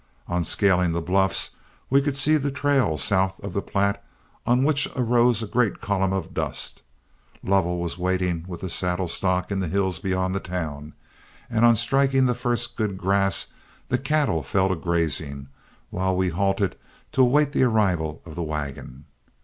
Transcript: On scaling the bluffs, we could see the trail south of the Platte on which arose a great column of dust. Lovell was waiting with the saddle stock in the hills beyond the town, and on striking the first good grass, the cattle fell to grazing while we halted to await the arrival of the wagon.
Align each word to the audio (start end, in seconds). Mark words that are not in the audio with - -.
On 0.27 0.43
scaling 0.43 0.93
the 0.93 0.99
bluffs, 1.01 1.51
we 1.91 2.01
could 2.01 2.17
see 2.17 2.35
the 2.35 2.49
trail 2.49 2.97
south 2.97 3.39
of 3.41 3.53
the 3.53 3.61
Platte 3.61 4.03
on 4.47 4.63
which 4.63 4.87
arose 4.95 5.43
a 5.43 5.47
great 5.47 5.79
column 5.79 6.11
of 6.11 6.33
dust. 6.33 6.81
Lovell 7.43 7.77
was 7.77 7.99
waiting 7.99 8.43
with 8.47 8.61
the 8.61 8.69
saddle 8.71 9.07
stock 9.07 9.51
in 9.51 9.59
the 9.59 9.67
hills 9.67 9.99
beyond 9.99 10.33
the 10.33 10.39
town, 10.39 10.93
and 11.51 11.63
on 11.65 11.75
striking 11.75 12.25
the 12.25 12.33
first 12.33 12.75
good 12.75 12.97
grass, 12.97 13.53
the 13.89 13.99
cattle 13.99 14.41
fell 14.41 14.69
to 14.69 14.75
grazing 14.75 15.49
while 15.91 16.17
we 16.17 16.29
halted 16.29 16.77
to 17.11 17.21
await 17.21 17.51
the 17.51 17.61
arrival 17.61 18.23
of 18.25 18.33
the 18.33 18.41
wagon. 18.41 19.05